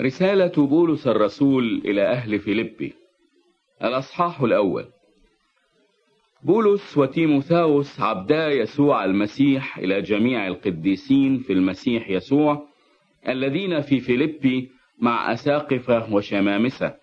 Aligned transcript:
رسالة 0.00 0.66
بولس 0.66 1.06
الرسول 1.06 1.82
إلى 1.84 2.02
أهل 2.02 2.38
فيلبي 2.38 2.92
الأصحاح 3.84 4.40
الأول. 4.40 4.84
بولس 6.42 6.98
وتيموثاوس 6.98 8.00
عبدا 8.00 8.48
يسوع 8.48 9.04
المسيح 9.04 9.78
إلى 9.78 10.02
جميع 10.02 10.46
القديسين 10.46 11.38
في 11.38 11.52
المسيح 11.52 12.10
يسوع 12.10 12.66
الذين 13.28 13.80
في 13.80 14.00
فيلبي 14.00 14.68
مع 14.98 15.32
أساقفة 15.32 16.14
وشمامسة. 16.14 16.94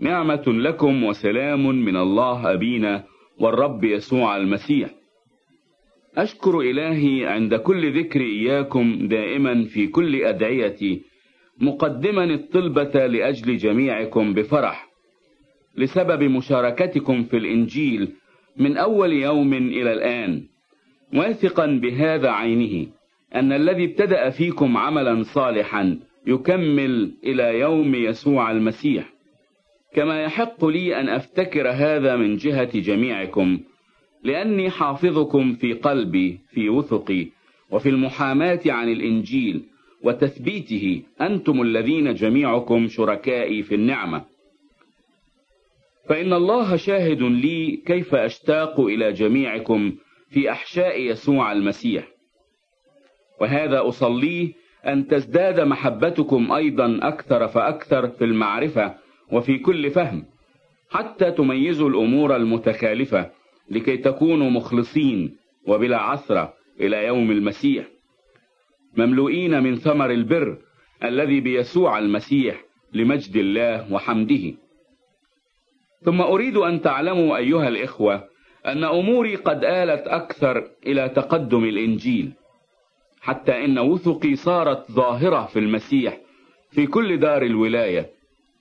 نعمة 0.00 0.44
لكم 0.46 1.04
وسلام 1.04 1.66
من 1.66 1.96
الله 1.96 2.52
أبينا 2.52 3.04
والرب 3.38 3.84
يسوع 3.84 4.36
المسيح. 4.36 4.90
أشكر 6.16 6.60
إلهي 6.60 7.26
عند 7.26 7.54
كل 7.54 8.00
ذكر 8.00 8.20
إياكم 8.20 9.08
دائما 9.08 9.64
في 9.64 9.86
كل 9.86 10.22
أدعيتي 10.22 11.02
مقدما 11.60 12.24
الطلبة 12.24 13.06
لأجل 13.06 13.56
جميعكم 13.56 14.34
بفرح 14.34 14.88
لسبب 15.76 16.22
مشاركتكم 16.22 17.24
في 17.24 17.36
الإنجيل 17.36 18.12
من 18.56 18.76
أول 18.76 19.12
يوم 19.12 19.54
إلى 19.54 19.92
الآن. 19.92 20.42
واثقا 21.14 21.66
بهذا 21.66 22.30
عينه 22.30 22.86
أن 23.34 23.52
الذي 23.52 23.84
ابتدأ 23.84 24.30
فيكم 24.30 24.76
عملا 24.76 25.22
صالحا 25.22 25.98
يكمل 26.26 27.12
إلى 27.24 27.58
يوم 27.60 27.94
يسوع 27.94 28.50
المسيح. 28.50 29.12
كما 29.94 30.22
يحق 30.22 30.64
لي 30.64 31.00
أن 31.00 31.08
أفتكر 31.08 31.70
هذا 31.70 32.16
من 32.16 32.36
جهة 32.36 32.80
جميعكم 32.80 33.60
لأني 34.24 34.70
حافظكم 34.70 35.54
في 35.54 35.72
قلبي 35.72 36.38
في 36.50 36.68
وثقي 36.68 37.26
وفي 37.70 37.88
المحاماة 37.88 38.60
عن 38.66 38.88
الإنجيل 38.88 39.62
وتثبيته 40.02 41.02
أنتم 41.20 41.62
الذين 41.62 42.14
جميعكم 42.14 42.88
شركائي 42.88 43.62
في 43.62 43.74
النعمة. 43.74 44.24
فإن 46.08 46.32
الله 46.32 46.76
شاهد 46.76 47.22
لي 47.22 47.82
كيف 47.86 48.14
أشتاق 48.14 48.80
إلى 48.80 49.12
جميعكم 49.12 49.92
في 50.30 50.50
أحشاء 50.50 51.00
يسوع 51.00 51.52
المسيح. 51.52 52.08
وهذا 53.40 53.88
أصليه 53.88 54.52
أن 54.86 55.06
تزداد 55.06 55.60
محبتكم 55.60 56.52
أيضا 56.52 56.98
أكثر 57.02 57.48
فأكثر 57.48 58.08
في 58.08 58.24
المعرفة 58.24 58.94
وفي 59.32 59.58
كل 59.58 59.90
فهم 59.90 60.24
حتى 60.90 61.30
تميزوا 61.30 61.88
الأمور 61.88 62.36
المتخالفة 62.36 63.30
لكي 63.70 63.96
تكونوا 63.96 64.50
مخلصين 64.50 65.36
وبلا 65.66 65.98
عثرة 65.98 66.54
إلى 66.80 67.06
يوم 67.06 67.30
المسيح. 67.30 67.84
مملوئين 68.96 69.62
من 69.62 69.76
ثمر 69.76 70.10
البر 70.10 70.58
الذي 71.04 71.40
بيسوع 71.40 71.98
المسيح 71.98 72.64
لمجد 72.92 73.36
الله 73.36 73.92
وحمده. 73.92 74.54
ثم 76.04 76.20
أريد 76.20 76.56
أن 76.56 76.80
تعلموا 76.80 77.36
أيها 77.36 77.68
الإخوة 77.68 78.24
أن 78.66 78.84
أموري 78.84 79.36
قد 79.36 79.64
آلت 79.64 80.06
أكثر 80.06 80.70
إلى 80.86 81.08
تقدم 81.08 81.64
الإنجيل 81.64 82.32
حتى 83.20 83.64
إن 83.64 83.78
وثقي 83.78 84.36
صارت 84.36 84.92
ظاهرة 84.92 85.46
في 85.46 85.58
المسيح 85.58 86.18
في 86.70 86.86
كل 86.86 87.16
دار 87.20 87.42
الولاية 87.42 88.10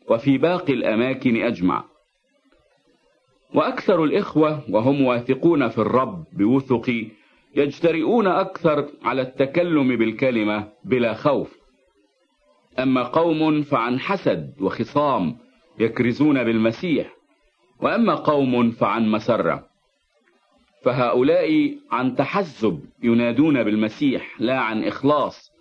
وفي 0.09 0.37
باقي 0.37 0.73
الأماكن 0.73 1.35
أجمع. 1.41 1.83
وأكثر 3.53 4.03
الإخوة 4.03 4.63
وهم 4.69 5.01
واثقون 5.01 5.67
في 5.69 5.77
الرب 5.77 6.25
بوثقي 6.33 7.07
يجترئون 7.57 8.27
أكثر 8.27 8.89
على 9.03 9.21
التكلم 9.21 9.95
بالكلمة 9.95 10.67
بلا 10.85 11.13
خوف. 11.13 11.57
أما 12.79 13.03
قوم 13.03 13.61
فعن 13.61 13.99
حسد 13.99 14.53
وخصام 14.61 15.37
يكرزون 15.79 16.43
بالمسيح 16.43 17.13
وأما 17.81 18.15
قوم 18.15 18.71
فعن 18.71 19.09
مسرة. 19.09 19.67
فهؤلاء 20.83 21.77
عن 21.91 22.15
تحزب 22.15 22.79
ينادون 23.03 23.63
بالمسيح 23.63 24.41
لا 24.41 24.59
عن 24.59 24.83
إخلاص. 24.83 25.51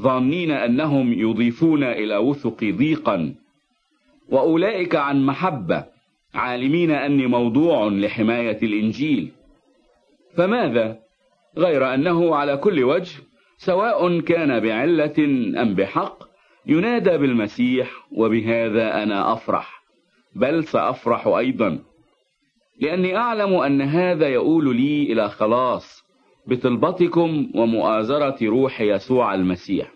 ظانين 0.00 0.50
أنهم 0.50 1.12
يضيفون 1.12 1.84
إلى 1.84 2.16
وثق 2.16 2.64
ضيقا. 2.64 3.34
وأولئك 4.28 4.94
عن 4.96 5.26
محبة 5.26 5.84
عالمين 6.34 6.90
أني 6.90 7.26
موضوع 7.26 7.88
لحماية 7.88 8.58
الإنجيل. 8.62 9.37
فماذا؟ 10.36 10.98
غير 11.58 11.94
أنه 11.94 12.36
على 12.36 12.56
كل 12.56 12.84
وجه 12.84 13.16
سواء 13.56 14.20
كان 14.20 14.60
بعلة 14.60 15.14
أم 15.62 15.74
بحق 15.74 16.28
ينادى 16.66 17.18
بالمسيح 17.18 17.90
وبهذا 18.12 19.02
أنا 19.02 19.32
أفرح. 19.32 19.82
بل 20.34 20.64
سأفرح 20.64 21.26
أيضا. 21.26 21.78
لأني 22.80 23.16
أعلم 23.16 23.54
أن 23.54 23.82
هذا 23.82 24.28
يؤول 24.28 24.76
لي 24.76 25.12
إلى 25.12 25.28
خلاص 25.28 26.04
بطلبتكم 26.46 27.50
ومؤازرة 27.54 28.36
روح 28.42 28.80
يسوع 28.80 29.34
المسيح. 29.34 29.92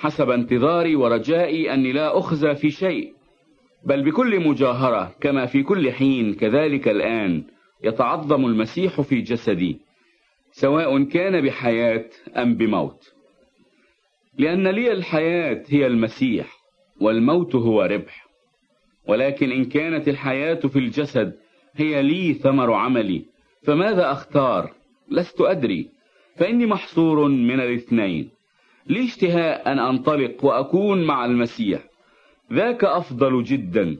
حسب 0.00 0.30
انتظاري 0.30 0.96
ورجائي 0.96 1.74
أني 1.74 1.92
لا 1.92 2.18
أخزى 2.18 2.54
في 2.54 2.70
شيء 2.70 3.12
بل 3.84 4.02
بكل 4.02 4.48
مجاهرة 4.48 5.14
كما 5.20 5.46
في 5.46 5.62
كل 5.62 5.92
حين 5.92 6.34
كذلك 6.34 6.88
الآن. 6.88 7.44
يتعظم 7.84 8.46
المسيح 8.46 9.00
في 9.00 9.20
جسدي 9.20 9.78
سواء 10.52 11.02
كان 11.04 11.40
بحياة 11.40 12.04
أم 12.36 12.54
بموت. 12.54 13.12
لأن 14.38 14.68
لي 14.68 14.92
الحياة 14.92 15.62
هي 15.68 15.86
المسيح 15.86 16.56
والموت 17.00 17.54
هو 17.54 17.82
ربح. 17.82 18.26
ولكن 19.08 19.52
إن 19.52 19.64
كانت 19.64 20.08
الحياة 20.08 20.54
في 20.54 20.78
الجسد 20.78 21.36
هي 21.74 22.02
لي 22.02 22.34
ثمر 22.34 22.72
عملي 22.72 23.24
فماذا 23.62 24.12
أختار؟ 24.12 24.72
لست 25.10 25.40
أدري. 25.40 25.88
فإني 26.36 26.66
محصور 26.66 27.28
من 27.28 27.60
الاثنين. 27.60 28.30
لي 28.86 29.04
اشتهاء 29.04 29.72
أن 29.72 29.78
أنطلق 29.78 30.44
وأكون 30.44 31.04
مع 31.04 31.24
المسيح. 31.24 31.80
ذاك 32.52 32.84
أفضل 32.84 33.42
جدا 33.44 33.96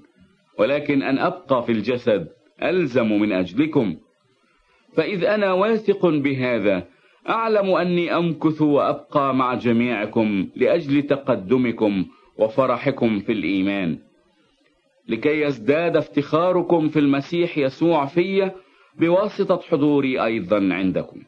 ولكن 0.58 1.02
أن 1.02 1.18
أبقى 1.18 1.62
في 1.62 1.72
الجسد 1.72 2.28
ألزم 2.62 3.12
من 3.12 3.32
أجلكم. 3.32 3.96
فإذ 4.96 5.24
أنا 5.24 5.52
واثق 5.52 6.06
بهذا 6.06 6.86
أعلم 7.28 7.70
أني 7.70 8.16
أمكث 8.16 8.62
وأبقى 8.62 9.34
مع 9.34 9.54
جميعكم 9.54 10.48
لأجل 10.56 11.02
تقدمكم 11.02 12.06
وفرحكم 12.38 13.20
في 13.20 13.32
الإيمان. 13.32 13.98
لكي 15.08 15.40
يزداد 15.40 15.96
افتخاركم 15.96 16.88
في 16.88 16.98
المسيح 16.98 17.58
يسوع 17.58 18.06
في 18.06 18.50
بواسطة 18.98 19.60
حضوري 19.70 20.24
أيضا 20.24 20.68
عندكم. 20.74 21.22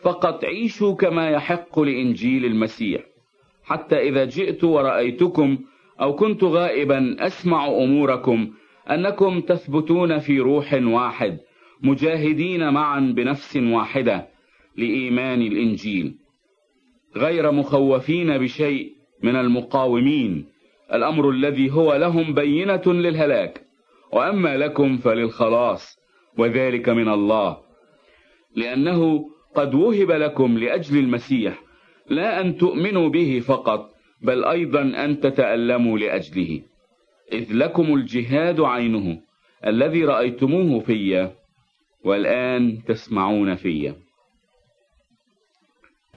فقط 0.00 0.44
عيشوا 0.44 0.94
كما 0.94 1.30
يحق 1.30 1.80
لإنجيل 1.80 2.44
المسيح. 2.44 3.02
حتى 3.64 4.08
إذا 4.08 4.24
جئت 4.24 4.64
ورأيتكم 4.64 5.58
أو 6.00 6.14
كنت 6.14 6.44
غائبا 6.44 7.16
أسمع 7.18 7.66
أموركم 7.68 8.50
أنكم 8.90 9.40
تثبتون 9.40 10.18
في 10.18 10.40
روح 10.40 10.72
واحد 10.82 11.38
مجاهدين 11.82 12.70
معا 12.70 13.00
بنفس 13.00 13.56
واحدة 13.56 14.28
لإيمان 14.76 15.42
الإنجيل. 15.42 16.14
غير 17.16 17.52
مخوفين 17.52 18.38
بشيء 18.38 18.92
من 19.22 19.36
المقاومين 19.36 20.46
الأمر 20.94 21.30
الذي 21.30 21.70
هو 21.70 21.96
لهم 21.96 22.34
بينة 22.34 22.82
للهلاك. 22.86 23.60
وأما 24.12 24.56
لكم 24.56 24.96
فللخلاص 24.96 25.98
وذلك 26.38 26.88
من 26.88 27.08
الله. 27.08 27.56
لأنه 28.56 29.24
قد 29.54 29.74
وهب 29.74 30.10
لكم 30.10 30.58
لأجل 30.58 30.98
المسيح 30.98 31.62
لا 32.08 32.40
أن 32.40 32.56
تؤمنوا 32.56 33.08
به 33.08 33.40
فقط 33.46 33.90
بل 34.22 34.44
أيضا 34.44 34.82
أن 34.82 35.20
تتألموا 35.20 35.98
لأجله. 35.98 36.62
إذ 37.32 37.52
لكم 37.52 37.94
الجهاد 37.94 38.60
عينه 38.60 39.20
الذي 39.66 40.04
رأيتموه 40.04 40.80
في 40.80 41.30
والآن 42.04 42.78
تسمعون 42.86 43.54
فيه 43.54 43.96